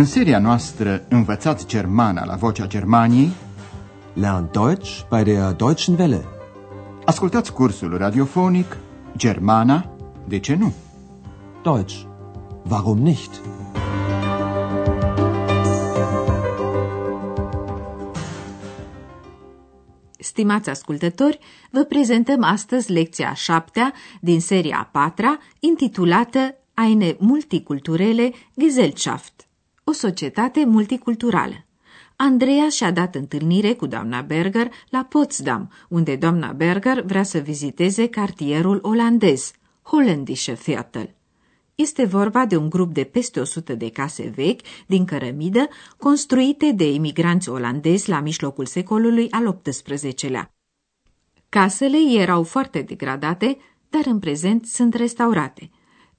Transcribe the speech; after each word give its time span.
În 0.00 0.06
seria 0.06 0.38
noastră 0.38 1.06
Învățați 1.08 1.66
Germana 1.66 2.24
la 2.24 2.34
Vocea 2.34 2.66
Germaniei 2.66 3.30
Lernt 4.14 4.52
Deutsch 4.52 5.00
bei 5.08 5.22
der 5.24 5.52
Deutschen 5.52 5.98
Welle. 5.98 6.24
Ascultați 7.04 7.52
cursul 7.52 7.96
radiofonic 7.96 8.76
Germana, 9.16 9.96
de 10.28 10.38
ce 10.38 10.54
nu? 10.54 10.72
Deutsch. 11.62 11.94
Warum 12.68 12.98
nicht? 12.98 13.40
Stimați 20.18 20.68
ascultători, 20.68 21.38
vă 21.70 21.82
prezentăm 21.82 22.44
astăzi 22.44 22.92
lecția 22.92 23.30
a 23.30 23.34
șaptea 23.34 23.92
din 24.20 24.40
seria 24.40 24.76
a 24.78 24.88
patra, 24.92 25.38
intitulată 25.58 26.54
Eine 26.86 27.16
multiculturele 27.18 28.32
Gesellschaft, 28.60 29.49
o 29.90 29.92
societate 29.92 30.64
multiculturală. 30.64 31.66
Andreea 32.16 32.68
și-a 32.68 32.90
dat 32.90 33.14
întâlnire 33.14 33.72
cu 33.74 33.86
doamna 33.86 34.20
Berger 34.20 34.70
la 34.88 35.06
Potsdam, 35.08 35.72
unde 35.88 36.16
doamna 36.16 36.52
Berger 36.52 37.02
vrea 37.02 37.22
să 37.22 37.38
viziteze 37.38 38.08
cartierul 38.08 38.78
olandez, 38.82 39.52
Holländische 39.82 40.52
Viertel. 40.64 41.14
Este 41.74 42.04
vorba 42.04 42.46
de 42.46 42.56
un 42.56 42.68
grup 42.68 42.92
de 42.92 43.04
peste 43.04 43.40
100 43.40 43.74
de 43.74 43.90
case 43.90 44.32
vechi 44.36 44.60
din 44.86 45.04
cărămidă, 45.04 45.68
construite 45.96 46.72
de 46.72 46.92
imigranți 46.92 47.48
olandezi 47.48 48.08
la 48.08 48.20
mijlocul 48.20 48.66
secolului 48.66 49.30
al 49.30 49.60
XVIII-lea. 49.62 50.54
Casele 51.48 51.98
erau 52.20 52.42
foarte 52.42 52.82
degradate, 52.82 53.58
dar 53.88 54.02
în 54.06 54.18
prezent 54.18 54.66
sunt 54.66 54.94
restaurate. 54.94 55.70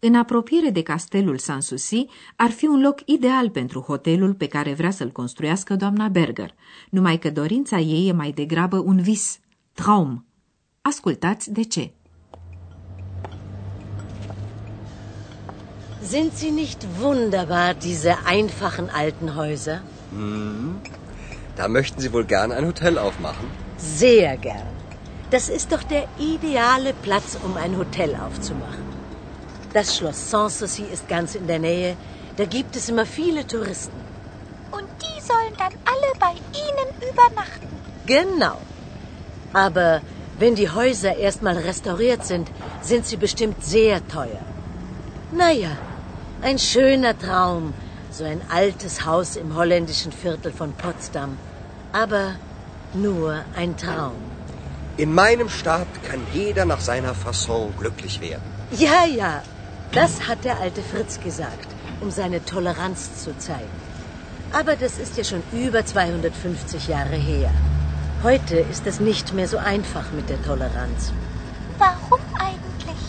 În 0.04 0.16
apropiere 0.16 0.70
de 0.70 0.82
castelul 0.82 1.38
Sanssouci 1.38 2.06
ar 2.36 2.50
fi 2.50 2.66
un 2.66 2.82
loc 2.82 3.00
ideal 3.06 3.50
pentru 3.50 3.80
hotelul 3.80 4.34
pe 4.34 4.48
care 4.48 4.74
vrea 4.74 4.92
să-l 4.92 5.12
construiască 5.12 5.76
doamna 5.76 6.08
Berger, 6.08 6.54
numai 6.90 7.18
că 7.18 7.30
dorința 7.30 7.78
ei 7.78 8.08
e 8.08 8.12
mai 8.12 8.32
degrabă 8.32 8.78
un 8.78 9.02
vis, 9.02 9.40
traum. 9.74 10.26
Ascultați 10.82 11.52
de 11.52 11.64
ce. 11.64 11.92
Sind 16.02 16.32
sie 16.32 16.50
nicht 16.50 16.86
wunderbar, 17.02 17.76
diese 17.76 18.18
einfachen 18.26 18.90
alten 18.92 19.30
Häuser? 19.36 19.82
Da 21.56 21.68
möchten 21.68 22.00
Sie 22.00 22.12
wohl 22.12 22.26
gern 22.26 22.52
ein 22.52 22.66
Hotel 22.66 22.98
aufmachen? 22.98 23.48
Sehr 23.98 24.36
gern. 24.38 24.68
Das 25.30 25.48
ist 25.48 25.68
doch 25.72 25.84
der 25.84 26.08
ideale 26.34 26.94
Platz, 27.02 27.38
um 27.46 27.56
ein 27.64 27.76
Hotel 27.78 28.16
aufzumachen. 28.26 28.91
Das 29.74 29.96
Schloss 29.96 30.30
Sanssouci 30.30 30.84
ist 30.84 31.08
ganz 31.08 31.36
in 31.36 31.48
der 31.48 31.60
Nähe. 31.60 31.96
Da 32.36 32.46
gibt 32.46 32.76
es 32.76 32.90
immer 32.90 33.06
viele 33.06 33.48
Touristen. 33.48 34.00
Und 34.72 34.88
die 35.02 35.22
sollen 35.22 35.56
dann 35.58 35.74
alle 35.86 36.12
bei 36.20 36.34
Ihnen 36.64 36.90
übernachten. 37.10 37.68
Genau. 38.06 38.58
Aber 39.54 40.02
wenn 40.40 40.56
die 40.56 40.70
Häuser 40.70 41.16
erstmal 41.16 41.58
restauriert 41.58 42.26
sind, 42.26 42.50
sind 42.82 43.06
sie 43.06 43.18
bestimmt 43.18 43.64
sehr 43.64 44.06
teuer. 44.08 44.42
Naja, 45.32 45.78
ein 46.42 46.60
schöner 46.60 47.18
Traum, 47.18 47.74
so 48.12 48.24
ein 48.26 48.42
altes 48.50 49.06
Haus 49.06 49.36
im 49.38 49.56
holländischen 49.56 50.12
Viertel 50.12 50.52
von 50.52 50.74
Potsdam. 50.74 51.38
Aber 51.94 52.36
nur 52.94 53.46
ein 53.56 53.78
Traum. 53.78 54.16
In 54.98 55.14
meinem 55.14 55.48
Staat 55.48 55.88
kann 56.04 56.22
jeder 56.34 56.66
nach 56.66 56.82
seiner 56.82 57.14
Fasson 57.14 57.74
glücklich 57.80 58.20
werden. 58.20 58.44
Ja, 58.72 59.06
ja, 59.06 59.42
das 59.94 60.28
hat 60.28 60.44
der 60.44 60.60
alte 60.60 60.82
Fritz 60.82 61.20
gesagt, 61.20 61.70
um 62.02 62.10
seine 62.12 62.40
Toleranz 62.46 63.24
zu 63.24 63.32
zeigen. 63.38 63.78
Aber 64.52 64.76
das 64.76 64.98
ist 65.00 65.18
ja 65.18 65.24
schon 65.24 65.44
über 65.54 65.86
250 65.86 66.88
Jahre 66.88 67.16
her. 67.16 67.52
Heute 68.24 68.58
ist 68.58 68.86
es 68.88 69.00
nicht 69.00 69.34
mehr 69.34 69.48
so 69.48 69.58
einfach 69.58 70.12
mit 70.12 70.30
der 70.30 70.42
Toleranz. 70.44 71.12
Warum 71.78 72.22
eigentlich? 72.40 73.02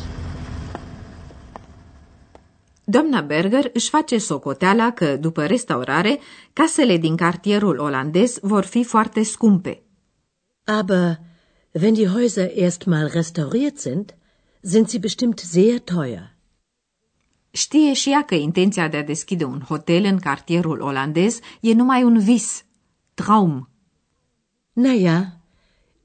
Doamna 2.84 3.20
Berger 3.20 3.70
își 3.72 3.88
face 3.88 4.18
socoteala 4.18 4.90
că, 4.90 5.16
după 5.16 5.46
restaurare, 5.46 6.18
casele 6.52 6.96
din 6.96 7.16
cartierul 7.16 7.78
olandez 7.78 8.38
vor 8.42 8.64
fi 8.64 8.84
foarte 8.84 9.22
scumpe. 9.22 9.82
Aber 10.64 11.18
wenn 11.72 11.94
die 11.94 12.08
Häuser 12.08 12.50
erstmal 12.54 13.06
restauriert 13.06 13.78
sind, 13.78 14.14
sind 14.62 14.88
sie 14.88 14.98
bestimmt 14.98 15.38
sehr 15.38 15.78
teuer. 15.84 16.31
Știe 17.54 17.92
și 17.92 18.10
ea 18.10 18.24
că 18.24 18.34
intenția 18.34 18.88
de 18.88 18.96
a 18.96 19.02
deschide 19.02 19.44
un 19.44 19.60
hotel 19.60 20.04
în 20.04 20.18
cartierul 20.18 20.80
olandez 20.80 21.38
e 21.60 21.72
numai 21.72 22.02
un 22.02 22.18
vis, 22.18 22.64
traum. 23.14 23.68
Naja, 24.72 25.40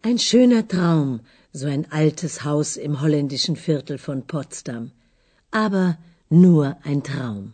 ein 0.04 0.18
schöner 0.18 0.64
Traum, 0.64 1.22
so 1.52 1.68
ein 1.68 1.86
altes 1.90 2.40
Haus 2.40 2.76
im 2.76 2.96
holländischen 3.02 3.56
Viertel 3.56 3.98
von 3.98 4.22
Potsdam. 4.22 4.92
Aber 5.50 5.98
nur 6.28 6.78
ein 6.84 7.02
Traum. 7.02 7.54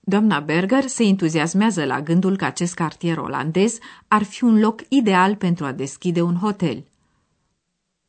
Doamna 0.00 0.40
Berger 0.40 0.86
se 0.86 1.04
entuziasmează 1.04 1.84
la 1.84 2.00
gândul 2.00 2.36
că 2.36 2.44
acest 2.44 2.74
cartier 2.74 3.18
olandez 3.18 3.78
ar 4.08 4.22
fi 4.22 4.44
un 4.44 4.60
loc 4.60 4.80
ideal 4.88 5.36
pentru 5.36 5.64
a 5.64 5.72
deschide 5.72 6.22
un 6.22 6.34
hotel. 6.34 6.84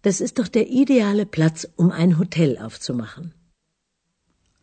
Das 0.02 0.20
ist 0.20 0.34
doch 0.34 0.50
der 0.50 0.66
ideale 0.70 1.26
Platz, 1.26 1.68
um 1.76 1.92
ein 1.92 2.18
Hotel 2.18 2.58
aufzumachen. 2.62 3.34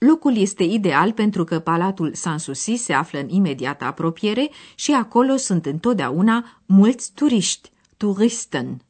Locul 0.06 0.36
este 0.36 0.62
ideal 0.62 1.12
pentru 1.12 1.44
că 1.44 1.58
Palatul 1.60 2.14
Sanssouci 2.14 2.78
se 2.78 2.92
află 2.92 3.18
în 3.18 3.28
imediată 3.28 3.84
apropiere 3.84 4.50
și 4.74 4.92
acolo 4.92 5.36
sunt 5.36 5.66
întotdeauna 5.66 6.62
mulți 6.66 7.12
turiști, 7.12 7.70
Touristen. 7.96 8.82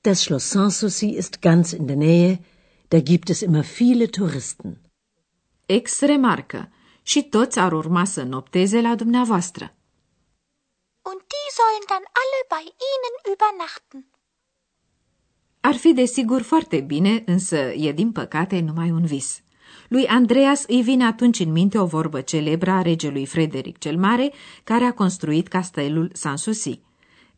Das 0.00 0.20
Schloss 0.20 0.46
Sanssouci 0.46 1.00
ist 1.16 1.38
ganz 1.40 1.70
in 1.70 1.86
der 1.86 1.96
Nähe, 1.96 2.40
da 2.88 2.98
gibt 2.98 3.28
es 3.28 3.40
immer 3.40 3.64
viele 3.64 4.06
Touristen. 4.06 4.80
Ex 5.66 6.00
remarcă, 6.00 6.68
și 7.02 7.22
toți 7.22 7.58
ar 7.58 7.72
urma 7.72 8.04
să 8.04 8.22
nopteze 8.22 8.80
la 8.80 8.94
dumneavoastră. 8.94 9.74
Und 11.02 11.20
die 11.32 11.50
sollen 11.58 11.84
dann 11.86 12.06
alle 12.22 12.40
bei 12.54 12.66
Ihnen 12.90 13.14
übernachten. 13.32 14.06
Ar 15.60 15.74
fi 15.74 15.92
desigur 15.92 16.42
foarte 16.42 16.80
bine, 16.80 17.22
însă 17.26 17.56
e 17.56 17.92
din 17.92 18.12
păcate 18.12 18.60
numai 18.60 18.90
un 18.90 19.04
vis. 19.06 19.42
Lui 19.88 20.06
Andreas 20.06 20.64
îi 20.66 20.82
vine 20.82 21.04
atunci 21.04 21.38
în 21.38 21.52
minte 21.52 21.78
o 21.78 21.86
vorbă 21.86 22.20
celebră 22.20 22.70
a 22.70 22.82
regelui 22.82 23.26
Frederic 23.26 23.78
cel 23.78 23.96
Mare, 23.96 24.32
care 24.64 24.84
a 24.84 24.92
construit 24.92 25.48
castelul 25.48 26.10
Sanssouci. 26.12 26.78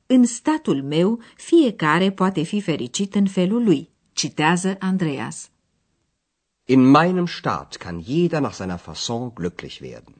În 0.06 0.25
statul 0.25 0.82
meu, 0.82 1.20
fiecare 1.37 2.10
poate 2.10 2.42
fi 2.42 2.60
fericit 2.60 3.14
în 3.14 3.26
felul 3.26 3.64
lui, 3.64 3.88
citează 4.12 4.76
Andreas. 4.78 5.50
In 6.64 6.81
meinem 6.81 7.26
Staat 7.26 7.76
kann 7.76 8.03
jeder 8.03 8.41
nach 8.41 8.54
seiner 8.54 8.78
Fasson 8.78 9.32
glücklich 9.32 9.81
werden. 9.81 10.14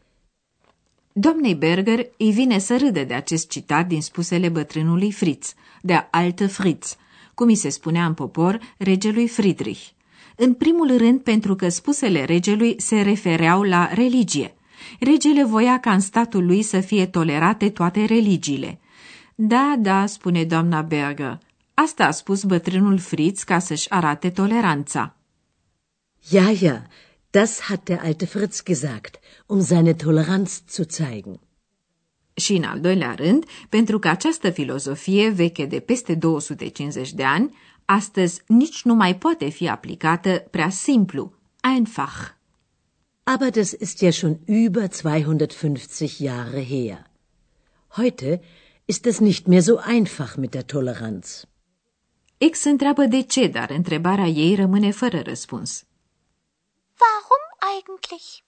Doamnei 1.13 1.55
Berger 1.55 2.07
îi 2.17 2.31
vine 2.31 2.59
să 2.59 2.77
râde 2.77 3.05
de 3.05 3.15
acest 3.15 3.49
citat 3.49 3.87
din 3.87 4.03
spusele 4.03 4.49
bătrânului 4.49 5.13
Fritz, 5.13 5.55
de 5.83 6.09
alte 6.11 6.47
Fritz, 6.47 6.97
cum 7.35 7.47
îi 7.47 7.55
se 7.55 7.69
spunea 7.69 8.07
în 8.07 8.15
popor 8.15 8.61
regelui 8.79 9.29
Friedrich. 9.29 9.96
În 10.37 10.55
primul 10.55 10.97
rând 10.97 11.21
pentru 11.21 11.55
că 11.55 11.69
spusele 11.69 12.25
regelui 12.25 12.75
se 12.79 13.01
refereau 13.01 13.63
la 13.63 13.91
religie. 13.93 14.55
Regele 15.01 15.45
voia 15.45 15.81
ca 15.81 15.93
în 15.93 16.01
statul 16.01 16.47
lui 16.47 16.63
să 16.63 16.81
fie 16.81 17.07
tolerate 17.07 17.71
toate 17.71 18.05
religiile. 18.05 18.81
Da, 19.35 19.75
da, 19.79 20.07
spune 20.07 20.45
doamna 20.45 20.83
Berger, 20.83 21.39
asta 21.75 22.07
a 22.07 22.11
spus 22.11 22.43
bătrânul 22.43 22.99
Fritz 22.99 23.43
ca 23.43 23.59
să-și 23.59 23.91
arate 23.91 24.31
toleranța. 24.31 25.17
Ja, 26.31 26.51
ja, 26.51 26.83
das 27.31 27.61
hat 27.61 27.85
der 27.85 28.01
alte 28.03 28.27
Fritz 28.27 28.63
gesagt, 28.63 29.19
um 29.47 29.61
seine 29.63 29.95
Toleranz 29.95 30.63
zu 30.69 30.83
zeigen. 30.89 31.41
Și 32.35 32.53
în 32.53 32.63
al 32.63 32.81
doilea 32.81 33.15
rând, 33.15 33.45
pentru 33.69 33.99
că 33.99 34.09
această 34.09 34.51
filozofie 34.51 35.29
veche 35.29 35.65
de 35.65 35.81
peste 35.81 36.15
250 36.15 37.13
de 37.13 37.25
ani, 37.25 37.55
astăzi 37.87 38.43
nici 38.47 38.83
nu 38.83 38.95
mai 38.95 39.17
poate 39.17 39.49
fi 39.49 39.69
aplicată 39.69 40.47
prea 40.51 40.71
simplu, 40.71 41.33
einfach. 41.61 42.35
Aber 43.23 43.51
das 43.51 43.73
ist 43.73 44.01
ja 44.01 44.11
schon 44.11 44.39
über 44.47 44.89
250 45.03 46.19
Jahre 46.19 46.65
her. 46.65 47.11
Heute 47.97 48.41
ist 48.85 49.05
es 49.05 49.19
nicht 49.19 49.47
mehr 49.47 49.63
so 49.63 49.77
einfach 49.79 50.37
mit 50.37 50.51
der 50.51 50.65
Toleranz. 50.65 51.45
Ex 52.39 52.65
întreabă 52.65 53.05
de 53.05 53.21
ce, 53.21 53.47
dar 53.47 53.71
întrebarea 53.71 54.27
ei 54.27 54.55
rămâne 54.55 54.91
fără 54.91 55.21
răspuns. 55.21 55.85
Warum 57.01 57.45
eigentlich? 57.77 58.45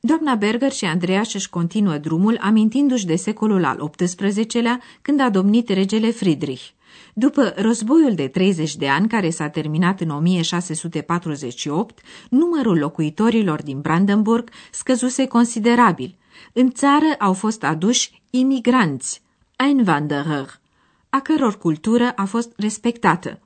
Doamna 0.00 0.34
Berger 0.34 0.72
și 0.72 0.84
Andreea 0.84 1.22
își 1.34 1.48
continuă 1.48 1.98
drumul 1.98 2.38
amintindu-și 2.40 3.06
de 3.06 3.16
secolul 3.16 3.64
al 3.64 3.90
XVIII-lea 3.96 4.80
când 5.02 5.20
a 5.20 5.30
domnit 5.30 5.68
regele 5.68 6.10
Friedrich. 6.10 6.68
După 7.14 7.52
războiul 7.56 8.14
de 8.14 8.28
30 8.28 8.76
de 8.76 8.88
ani, 8.88 9.08
care 9.08 9.30
s-a 9.30 9.48
terminat 9.48 10.00
în 10.00 10.10
1648, 10.10 12.00
numărul 12.30 12.78
locuitorilor 12.78 13.62
din 13.62 13.80
Brandenburg 13.80 14.50
scăzuse 14.70 15.26
considerabil. 15.26 16.18
În 16.52 16.70
țară 16.70 17.06
au 17.18 17.32
fost 17.32 17.64
aduși 17.64 18.22
imigranți, 18.30 19.22
Einwanderer, 19.56 20.60
a 21.08 21.20
căror 21.20 21.58
cultură 21.58 22.12
a 22.16 22.24
fost 22.24 22.52
respectată. 22.56 23.40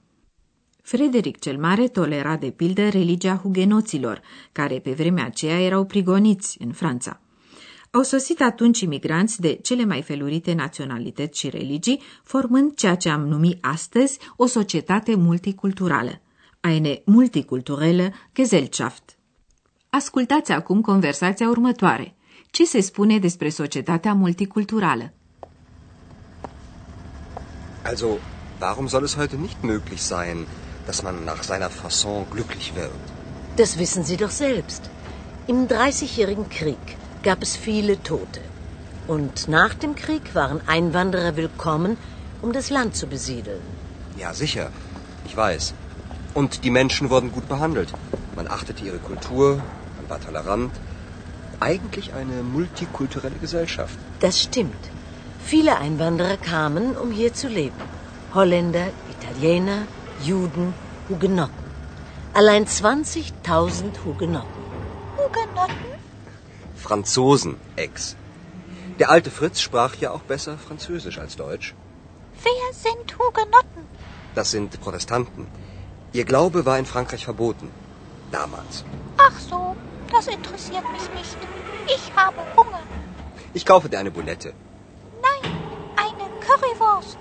Frederic 0.83 1.39
cel 1.39 1.59
Mare 1.59 1.89
tolera 1.89 2.37
de 2.37 2.51
pildă 2.51 2.89
religia 2.89 3.37
hugenoților, 3.37 4.21
care 4.53 4.79
pe 4.79 4.93
vremea 4.93 5.25
aceea 5.25 5.61
erau 5.61 5.85
prigoniți 5.85 6.57
în 6.63 6.73
Franța. 6.73 7.21
Au 7.97 8.03
sosit 8.03 8.41
atunci 8.41 8.81
imigranți 8.81 9.41
de 9.41 9.59
cele 9.63 9.85
mai 9.85 10.03
felurite 10.03 10.53
naționalități 10.53 11.39
și 11.39 11.49
religii, 11.49 12.01
formând 12.23 12.75
ceea 12.75 12.95
ce 12.95 13.09
am 13.09 13.27
numit 13.29 13.59
astăzi 13.65 14.19
o 14.37 14.47
societate 14.47 15.15
multiculturală. 15.15 16.21
Eine 16.61 17.03
multiculturelle 17.05 18.15
Gesellschaft. 18.35 19.17
Ascultați 19.91 20.53
acum 20.53 20.81
conversația 20.81 21.49
următoare. 21.49 22.15
Ce 22.51 22.65
se 22.65 22.81
spune 22.81 23.19
despre 23.19 23.49
societatea 23.49 24.15
multiculturală? 24.15 25.13
Also, 27.83 28.07
warum 28.61 28.87
soll 28.87 29.03
es 29.05 29.17
heute 29.17 29.37
nicht 29.37 29.57
möglich 29.63 30.01
sein, 30.01 30.37
dass 30.85 31.01
man 31.03 31.15
nach 31.25 31.43
seiner 31.43 31.71
Fasson 31.71 32.25
glücklich 32.31 32.73
wird? 32.75 33.01
Das 33.57 33.77
wissen 33.79 34.05
Sie 34.05 34.17
doch 34.17 34.31
selbst. 34.33 34.91
Im 35.47 35.67
Dreißigjährigen 35.67 36.49
Krieg 36.49 37.03
gab 37.25 37.43
es 37.43 37.57
viele 37.57 38.01
Tote. 38.03 38.41
Und 39.09 39.49
nach 39.49 39.75
dem 39.75 39.95
Krieg 39.97 40.35
waren 40.35 40.61
Einwanderer 40.67 41.37
willkommen, 41.37 41.97
um 42.43 42.53
das 42.53 42.71
Land 42.71 42.95
zu 42.97 43.07
besiedeln. 43.07 43.63
Ja, 44.17 44.33
sicher. 44.33 44.71
Ich 45.27 45.37
weiß. 45.37 45.75
Und 46.35 46.65
die 46.65 46.71
Menschen 46.71 47.11
wurden 47.11 47.33
gut 47.33 47.49
behandelt. 47.49 47.93
Man 48.37 48.47
achtete 48.47 48.85
ihre 48.85 48.99
Kultur, 48.99 49.57
man 49.97 50.11
war 50.11 50.21
tolerant. 50.21 50.73
Eigentlich 51.61 52.13
eine 52.13 52.43
multikulturelle 52.43 53.39
Gesellschaft. 53.41 53.99
Das 54.21 54.41
stimmt. 54.43 54.91
Viele 55.45 55.79
Einwanderer 55.79 56.37
kamen, 56.37 56.97
um 56.97 57.11
hier 57.11 57.33
zu 57.33 57.49
leben. 57.49 57.81
Holländer, 58.35 58.89
Italiener, 59.15 59.83
Juden, 60.23 60.75
Hugenotten. 61.09 61.65
Allein 62.35 62.67
20.000 62.67 64.05
Hugenotten. 64.05 64.65
Hugenotten? 65.17 65.94
Franzosen, 66.87 67.53
Ex. 67.77 68.17
Der 69.01 69.09
alte 69.15 69.31
Fritz 69.39 69.59
sprach 69.67 69.95
ja 70.03 70.09
auch 70.15 70.25
besser 70.33 70.55
Französisch 70.67 71.19
als 71.25 71.35
Deutsch. 71.45 71.69
Wer 72.47 72.67
sind 72.87 73.07
Hugenotten? 73.19 73.83
Das 74.39 74.51
sind 74.55 74.71
Protestanten. 74.85 75.43
Ihr 76.19 76.27
Glaube 76.33 76.59
war 76.69 76.79
in 76.83 76.89
Frankreich 76.95 77.25
verboten. 77.31 77.69
Damals. 78.31 78.75
Ach 79.29 79.37
so, 79.51 79.61
das 80.15 80.27
interessiert 80.37 80.87
mich 80.97 81.07
nicht. 81.19 81.39
Ich 81.97 82.05
habe 82.21 82.41
Hunger. 82.57 82.83
Ich 83.59 83.65
kaufe 83.71 83.89
dir 83.89 83.99
eine 84.03 84.15
Boulette. 84.19 84.51
Nein, 85.27 85.45
eine 86.05 86.27
Currywurst. 86.47 87.21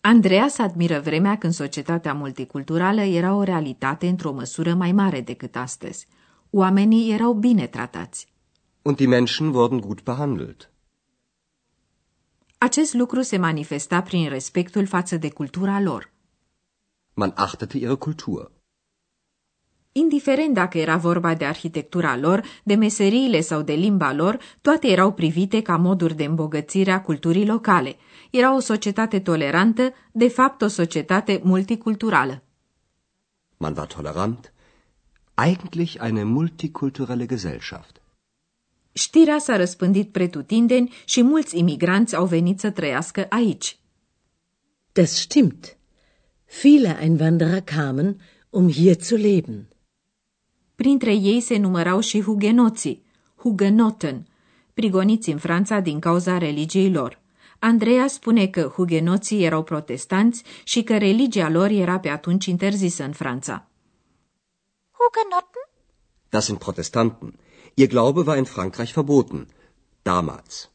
Andreas 0.00 0.58
admiră 0.58 1.00
vremea 1.00 1.38
când 1.38 1.52
societatea 1.52 2.12
multiculturală 2.14 3.00
era 3.00 3.34
o 3.34 3.42
realitate 3.42 4.06
într-o 4.08 4.32
măsură 4.32 4.74
mai 4.74 4.92
mare 4.92 5.20
decât 5.20 5.56
astăzi. 5.56 6.06
Oamenii 6.50 7.12
erau 7.12 7.32
bine 7.34 7.66
tratați. 7.66 8.26
Und 8.82 8.96
die 8.96 9.06
Menschen 9.06 9.54
wurden 9.54 9.80
gut 9.80 10.02
behandelt. 10.02 10.70
Acest 12.58 12.94
lucru 12.94 13.22
se 13.22 13.36
manifesta 13.36 14.02
prin 14.02 14.28
respectul 14.28 14.86
față 14.86 15.16
de 15.16 15.30
cultura 15.30 15.80
lor. 15.80 16.10
Man 17.14 17.32
achtete 17.34 17.78
ihre 17.78 17.94
Kultur. 17.94 18.50
Indiferent 19.92 20.54
dacă 20.54 20.78
era 20.78 20.96
vorba 20.96 21.34
de 21.34 21.44
arhitectura 21.44 22.16
lor, 22.16 22.42
de 22.64 22.74
meseriile 22.74 23.40
sau 23.40 23.62
de 23.62 23.72
limba 23.72 24.12
lor, 24.12 24.38
toate 24.60 24.88
erau 24.88 25.12
privite 25.12 25.62
ca 25.62 25.76
moduri 25.76 26.14
de 26.14 26.24
îmbogățire 26.24 26.90
a 26.90 27.02
culturii 27.02 27.46
locale. 27.46 27.96
Era 28.30 28.54
o 28.54 28.58
societate 28.58 29.20
tolerantă, 29.20 29.92
de 30.12 30.28
fapt 30.28 30.62
o 30.62 30.66
societate 30.66 31.40
multiculturală. 31.44 32.42
Man 33.56 33.74
war 33.76 33.86
tolerant. 33.86 34.52
Eigentlich 35.38 36.00
eine 36.00 36.24
multikulturelle 36.24 37.26
Gesellschaft. 37.26 38.00
Știrea 38.92 39.38
s-a 39.38 39.56
răspândit 39.56 40.12
pretutindeni 40.12 40.92
și 41.04 41.22
mulți 41.22 41.58
imigranți 41.58 42.16
au 42.16 42.26
venit 42.26 42.60
să 42.60 42.70
trăiască 42.70 43.26
aici. 43.28 43.78
Das 44.92 45.10
stimmt. 45.10 45.76
Viele 46.62 46.98
Einwanderer 47.00 47.60
kamen, 47.60 48.20
um 48.50 48.70
hier 48.70 48.96
zu 49.00 49.16
leben. 49.16 49.68
Printre 50.74 51.14
ei 51.14 51.40
se 51.40 51.56
numărau 51.58 52.00
și 52.00 52.20
hugenoții, 52.20 53.04
hugenoten, 53.36 54.26
prigoniți 54.74 55.30
în 55.30 55.38
Franța 55.38 55.80
din 55.80 55.98
cauza 55.98 56.38
religiei 56.38 56.92
lor. 56.92 57.20
Andreea 57.58 58.06
spune 58.06 58.46
că 58.46 58.72
hugenoții 58.74 59.44
erau 59.44 59.62
protestanți 59.62 60.42
și 60.64 60.82
că 60.82 60.98
religia 60.98 61.48
lor 61.48 61.70
era 61.70 61.98
pe 61.98 62.08
atunci 62.08 62.46
interzisă 62.46 63.04
în 63.04 63.12
Franța. 63.12 63.68
Hugenotten? 64.98 65.62
Das 66.28 66.44
sind 66.46 66.58
Protestanten. 66.58 67.38
Ihr 67.74 67.88
Glaube 67.88 68.20
war 68.26 68.36
in 68.36 68.44
Frankreich 68.44 68.92
verboten. 68.92 69.40
Damals. 70.02 70.70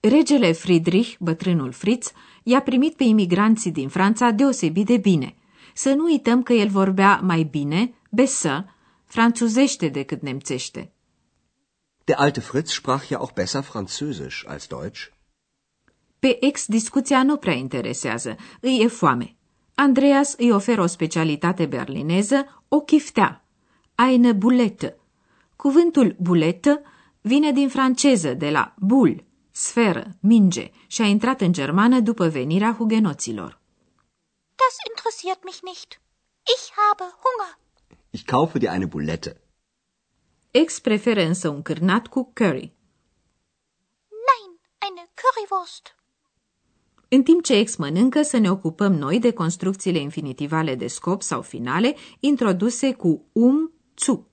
Regele 0.00 0.52
Friedrich, 0.52 1.16
bătrânul 1.18 1.72
Fritz, 1.72 2.12
i-a 2.42 2.62
primit 2.62 2.96
pe 2.96 3.04
imigranții 3.04 3.70
din 3.70 3.88
Franța 3.88 4.30
deosebit 4.30 4.86
de 4.86 4.96
bine. 4.96 5.36
Să 5.74 5.92
nu 5.92 6.04
uităm 6.04 6.42
că 6.42 6.52
el 6.52 6.68
vorbea 6.68 7.20
mai 7.22 7.42
bine, 7.42 7.94
besă, 8.10 8.64
franțuzește 9.04 9.88
decât 9.88 10.22
nemțește. 10.22 10.92
Der 12.04 12.16
alte 12.18 12.40
Fritz 12.40 12.72
sprach 12.72 13.06
ja 13.06 13.18
auch 13.18 13.32
besser 13.32 13.62
Französisch 13.62 14.44
als 14.46 14.66
Deutsch. 14.66 15.10
Pe 16.18 16.36
ex 16.40 16.66
discuția 16.66 17.22
nu 17.22 17.36
prea 17.36 17.54
interesează, 17.54 18.36
îi 18.60 18.80
e 18.82 18.86
foame. 18.86 19.36
Andreas 19.86 20.34
îi 20.36 20.50
oferă 20.50 20.82
o 20.82 20.86
specialitate 20.86 21.66
berlineză, 21.66 22.64
o 22.68 22.80
chiftea, 22.80 23.44
eine 24.08 24.32
buletă. 24.32 24.96
Cuvântul 25.56 26.16
buletă 26.18 26.82
vine 27.20 27.52
din 27.52 27.68
franceză, 27.68 28.34
de 28.34 28.50
la 28.50 28.74
bul, 28.78 29.24
sferă, 29.50 30.06
minge, 30.20 30.70
și 30.86 31.02
a 31.02 31.04
intrat 31.04 31.40
în 31.40 31.52
germană 31.52 32.00
după 32.00 32.28
venirea 32.28 32.74
hugenoților. 32.78 33.60
Das 34.60 34.74
interessiert 34.88 35.44
mich 35.44 35.60
nicht. 35.62 36.00
Ich 36.54 36.64
habe 36.76 37.04
Hunger. 37.22 37.58
Ich 38.10 38.24
kaufe 38.24 38.58
dir 38.58 38.70
eine 38.70 38.86
Boulette. 38.86 39.40
Ex 40.50 40.78
preferă 40.78 41.22
însă 41.22 41.48
un 41.48 41.62
cârnat 41.62 42.06
cu 42.06 42.30
curry. 42.34 42.72
Nein, 44.28 44.50
eine 44.86 45.10
Currywurst. 45.20 46.01
În 47.14 47.22
timp 47.22 47.42
ce 47.42 47.54
ex 47.54 47.76
mănâncă, 47.76 48.22
să 48.22 48.38
ne 48.38 48.50
ocupăm 48.50 48.92
noi 48.92 49.18
de 49.18 49.32
construcțiile 49.32 49.98
infinitivale 49.98 50.74
de 50.74 50.86
scop 50.86 51.22
sau 51.22 51.42
finale 51.42 51.94
introduse 52.20 52.92
cu 52.92 53.24
um, 53.32 53.72
zu. 53.96 54.31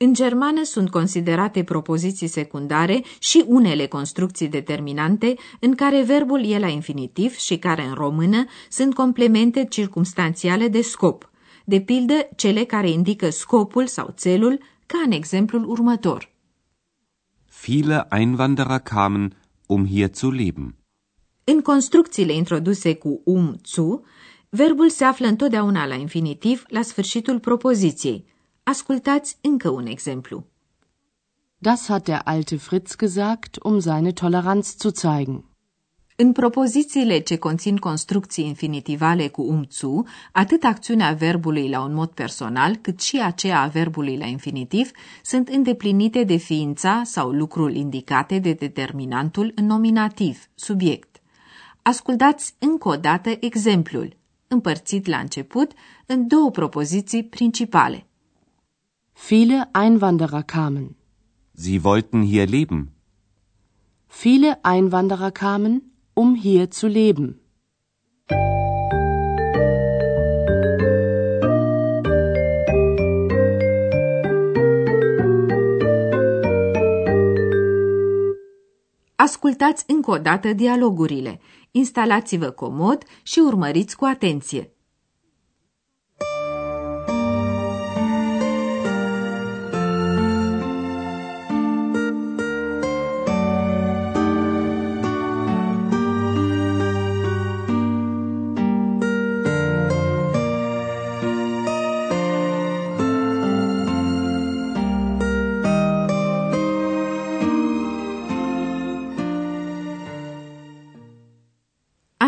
În 0.00 0.14
germană 0.14 0.64
sunt 0.64 0.90
considerate 0.90 1.64
propoziții 1.64 2.26
secundare 2.26 3.02
și 3.18 3.44
unele 3.46 3.86
construcții 3.86 4.48
determinante 4.48 5.34
în 5.60 5.74
care 5.74 6.02
verbul 6.02 6.44
e 6.44 6.58
la 6.58 6.68
infinitiv 6.68 7.36
și 7.36 7.58
care 7.58 7.82
în 7.82 7.94
română 7.94 8.44
sunt 8.68 8.94
complemente 8.94 9.64
circumstanțiale 9.64 10.68
de 10.68 10.80
scop, 10.80 11.30
de 11.64 11.80
pildă 11.80 12.28
cele 12.36 12.64
care 12.64 12.90
indică 12.90 13.30
scopul 13.30 13.86
sau 13.86 14.14
țelul, 14.16 14.60
ca 14.86 15.02
în 15.04 15.12
exemplul 15.12 15.68
următor. 15.68 16.30
Viele 17.64 18.06
Einwanderer 18.10 18.78
kamen, 18.78 19.36
um 19.66 19.86
hier 19.86 20.10
zu 20.14 20.30
leben. 20.30 20.74
În 21.44 21.60
construcțiile 21.60 22.32
introduse 22.32 22.94
cu 22.94 23.20
um, 23.24 23.56
zu, 23.64 24.04
verbul 24.48 24.90
se 24.90 25.04
află 25.04 25.26
întotdeauna 25.26 25.86
la 25.86 25.94
infinitiv 25.94 26.64
la 26.68 26.82
sfârșitul 26.82 27.40
propoziției. 27.40 28.36
Ascultați 28.68 29.38
încă 29.40 29.70
un 29.70 29.86
exemplu. 29.86 30.44
Das 31.58 31.86
hat 31.86 32.04
der 32.04 32.20
alte 32.24 32.56
Fritz 32.56 32.96
gesagt, 32.96 33.56
um 33.62 33.78
seine 33.78 34.12
Toleranz 34.12 34.76
zu 34.78 34.88
zeigen. 34.88 35.44
În 36.16 36.32
propozițiile 36.32 37.18
ce 37.18 37.36
conțin 37.36 37.76
construcții 37.76 38.46
infinitivale 38.46 39.28
cu 39.28 39.42
um 39.42 39.66
zu, 39.70 40.06
atât 40.32 40.62
acțiunea 40.64 41.12
verbului 41.12 41.68
la 41.68 41.82
un 41.82 41.94
mod 41.94 42.08
personal, 42.08 42.76
cât 42.76 43.00
și 43.00 43.20
aceea 43.22 43.60
a 43.60 43.66
verbului 43.66 44.16
la 44.16 44.26
infinitiv 44.26 44.90
sunt 45.22 45.48
îndeplinite 45.48 46.24
de 46.24 46.36
ființa 46.36 47.02
sau 47.04 47.30
lucrul 47.30 47.74
indicate 47.74 48.38
de 48.38 48.52
determinantul 48.52 49.52
în 49.54 49.66
nominativ, 49.66 50.48
subiect. 50.54 51.16
Ascultați 51.82 52.54
încă 52.58 52.88
o 52.88 52.96
dată 52.96 53.30
exemplul. 53.40 54.16
împărțit 54.48 55.06
la 55.06 55.18
început 55.18 55.72
în 56.06 56.26
două 56.26 56.50
propoziții 56.50 57.24
principale. 57.24 58.02
Viele 59.20 59.66
Einwanderer 59.74 60.42
kamen. 60.44 60.94
Sie 61.52 61.82
wollten 61.84 62.22
hier 62.22 62.46
leben. 62.46 62.94
Viele 64.06 64.64
Einwanderer 64.64 65.32
kamen, 65.32 65.74
um 66.14 66.34
hier 66.36 66.70
zu 66.70 66.86
leben. 66.86 67.40
Ascultați 79.16 79.84
încă 79.86 80.10
o 80.10 80.18
dată 80.18 80.52
dialogurile. 80.52 81.40
Instalați-vă 81.70 82.50
comod 82.50 83.02
și 83.22 83.38
urmăriți 83.38 83.96
cu 83.96 84.04
atenție. 84.04 84.72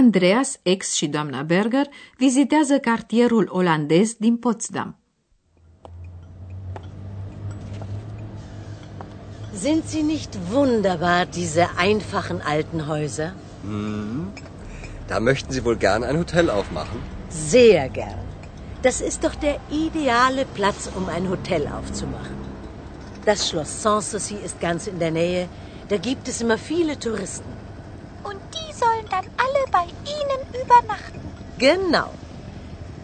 Andreas, 0.00 0.59
ex 0.62 0.92
și 0.95 1.07
doamna 1.07 1.42
Berger 1.42 1.87
vizitează 2.16 2.78
cartierul 2.78 3.49
olandez 3.50 4.12
din 4.12 4.37
Potsdam. 4.37 4.90
Sind 9.64 9.83
sie 9.92 10.02
nicht 10.02 10.33
wunderbar, 10.52 11.26
diese 11.40 11.64
einfachen 11.87 12.40
alten 12.54 12.80
Häuser? 12.90 13.30
Hm. 13.64 14.33
Da 15.11 15.16
möchten 15.28 15.52
Sie 15.54 15.64
wohl 15.66 15.78
gern 15.87 16.02
ein 16.09 16.16
Hotel 16.23 16.47
aufmachen? 16.59 16.99
Sehr 17.54 17.88
gern. 17.99 18.21
Das 18.87 18.97
ist 19.09 19.21
doch 19.25 19.37
der 19.47 19.57
ideale 19.85 20.45
Platz, 20.59 20.80
um 20.99 21.04
ein 21.16 21.26
Hotel 21.35 21.62
aufzumachen. 21.76 22.38
Das 23.28 23.38
Schloss 23.49 23.73
Sanssouci 23.83 24.37
ist 24.47 24.57
ganz 24.69 24.83
in 24.92 24.99
der 25.04 25.12
Nähe. 25.21 25.45
Da 25.90 25.97
gibt 26.09 26.25
es 26.30 26.37
immer 26.45 26.59
viele 26.71 26.95
Touristen. 27.07 27.52
Und 28.28 28.40
die 28.57 28.71
sollen 28.83 29.07
dann 29.14 29.26
alle 29.45 29.62
bei 29.80 29.87
Ihnen 30.18 30.42
übernachten. 30.62 31.20
Genau. 31.58 32.12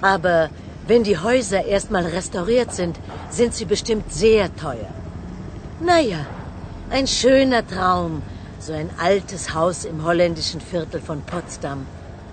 Aber 0.00 0.50
wenn 0.86 1.02
die 1.04 1.18
Häuser 1.18 1.64
erstmal 1.64 2.06
restauriert 2.06 2.72
sind, 2.72 2.98
sind 3.30 3.54
sie 3.54 3.64
bestimmt 3.64 4.12
sehr 4.12 4.54
teuer. 4.56 4.92
Naja, 5.80 6.26
ein 6.90 7.06
schöner 7.06 7.66
Traum, 7.66 8.22
so 8.58 8.72
ein 8.72 8.90
altes 8.98 9.54
Haus 9.54 9.84
im 9.84 10.04
holländischen 10.04 10.60
Viertel 10.60 11.00
von 11.00 11.22
Potsdam. 11.22 11.86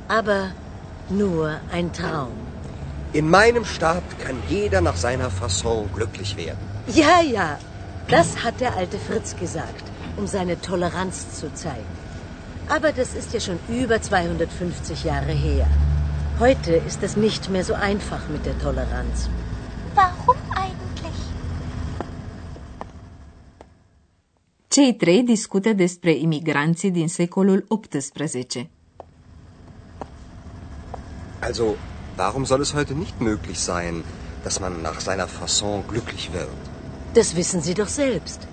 Aber 0.08 0.52
nur 1.10 1.60
ein 1.72 1.92
Traum. 1.94 2.38
In 3.14 3.30
meinem 3.30 3.66
Staat 3.66 4.08
kann 4.20 4.38
jeder 4.50 4.82
nach 4.82 4.96
seiner 4.96 5.30
Fasson 5.30 5.90
glücklich 5.94 6.36
werden. 6.38 6.60
Ja, 6.88 7.22
ja, 7.22 7.60
das 8.08 8.44
hat 8.44 8.60
der 8.60 8.76
alte 8.76 8.98
Fritz 8.98 9.36
gesagt, 9.36 9.86
um 10.18 10.28
seine 10.28 10.60
Toleranz 10.60 11.40
zu 11.40 11.54
zeigen. 11.54 12.03
Aber 12.70 12.92
das 12.92 13.14
ist 13.14 13.34
ja 13.34 13.40
schon 13.40 13.60
über 13.68 14.02
250 14.02 15.04
Jahre 15.04 15.32
her. 15.32 15.68
Heute 16.40 16.74
ist 16.74 17.04
es 17.04 17.16
nicht 17.16 17.50
mehr 17.50 17.64
so 17.64 17.74
einfach 17.74 18.28
mit 18.30 18.46
der 18.46 18.58
Toleranz. 18.60 19.30
Warum 19.96 20.38
eigentlich? 20.56 21.20
Cei 24.68 24.94
trei 24.94 25.22
discută 25.26 25.74
despre 25.74 26.12
imigranții 26.12 26.92
din 26.92 27.08
secolul 27.08 27.66
XVIII. 27.68 28.70
Also, 31.40 31.76
warum 32.16 32.44
soll 32.46 32.62
es 32.62 32.74
heute 32.74 32.94
nicht 32.94 33.20
möglich 33.20 33.60
sein, 33.60 34.04
dass 34.44 34.60
man 34.60 34.82
nach 34.82 35.00
seiner 35.00 35.28
Fasson 35.28 35.84
glücklich 35.88 36.32
wird? 36.32 36.62
Das 37.14 37.36
wissen 37.36 37.62
Sie 37.62 37.74
doch 37.74 37.90
selbst. 37.90 38.48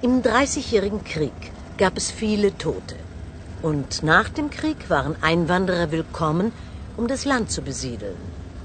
Im 0.00 0.22
Dreißigjährigen 0.22 1.04
Krieg 1.04 1.52
gab 1.76 1.96
es 1.96 2.10
viele 2.10 2.56
Tote. 2.56 2.96
Und 3.62 4.02
nach 4.02 4.30
dem 4.30 4.48
Krieg 4.48 4.88
waren 4.88 5.16
Einwanderer 5.22 5.90
willkommen, 5.90 6.52
um 6.96 7.08
das 7.08 7.26
Land 7.26 7.50
zu 7.50 7.60
besiedeln. 7.60 8.16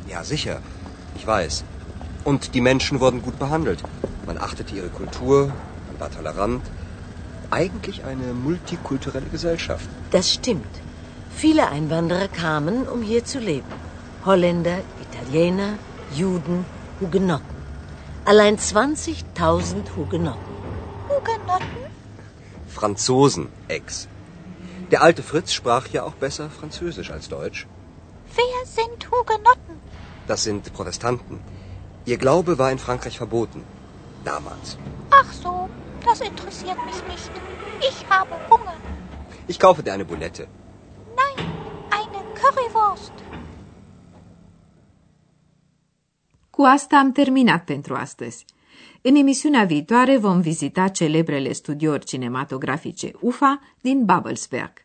Ja, 0.08 0.24
sicher. 0.24 0.62
Ich 1.18 1.28
weiß. 1.28 1.66
Und 2.24 2.56
die 2.56 2.62
Menschen 2.62 3.02
wurden 3.02 3.22
gut 3.22 3.38
behandelt. 3.38 3.84
Man 4.25 4.38
achtete 4.38 4.74
ihre 4.74 4.88
Kultur, 4.88 5.48
man 5.88 6.00
war 6.00 6.12
tolerant. 6.12 6.62
Eigentlich 7.52 8.06
eine 8.06 8.34
multikulturelle 8.34 9.28
Gesellschaft. 9.28 9.88
Das 10.12 10.32
stimmt. 10.34 10.82
Viele 11.30 11.68
Einwanderer 11.68 12.30
kamen, 12.30 12.88
um 12.88 13.02
hier 13.02 13.25
zu 13.25 13.40
leben. 13.40 13.68
Holländer, 14.24 14.80
Italiener, 15.06 15.78
Juden, 16.14 16.66
Hugenotten. 17.02 17.56
Allein 18.24 18.58
20.000 18.58 19.96
Hugenotten. 19.98 20.56
Hugenotten? 21.10 21.82
Franzosen, 22.68 23.50
Ex. 23.68 24.08
Der 24.96 25.04
alte 25.04 25.24
Fritz 25.24 25.52
sprach 25.52 25.88
ja 25.96 26.04
auch 26.08 26.18
besser 26.25 26.46
Französisch 26.50 27.10
als 27.16 27.28
Deutsch. 27.28 27.68
Wer 28.40 28.60
sind 28.78 29.00
Hugenotten? 29.12 29.75
Das 30.25 30.44
sind 30.48 30.72
Protestanten. 30.72 31.42
Ihr 32.06 32.18
Glaube 32.18 32.58
war 32.62 32.72
in 32.72 32.80
Frankreich 32.80 33.18
verboten. 33.18 33.62
Damals. 34.24 34.78
Ach 35.10 35.34
so, 35.44 35.70
das 36.06 36.22
interessiert 36.22 36.80
mich 36.90 37.02
nicht. 37.14 37.32
Ich 37.90 37.98
habe 38.10 38.36
Hunger. 38.50 38.78
Ich 39.50 39.60
kaufe 39.60 39.84
dir 39.84 39.92
eine 39.92 40.06
Boulette. 40.06 40.48
Nein, 41.22 41.46
eine 42.00 42.20
Currywurst. 42.40 43.16
Cu 46.50 46.64
asta 46.64 46.98
am 46.98 47.12
terminat 47.12 47.64
pentru 47.64 47.96
astăzi. 47.96 48.46
În 49.02 49.16
emisiunea 49.16 49.66
viitoare 49.66 50.18
vom 50.18 50.42
vizita 50.42 50.88
celebrele 50.88 51.52
studiouri 51.52 52.06
cinematografice 52.06 53.12
UFA 53.20 53.60
din 53.82 54.06
Babelsberg. 54.06 54.85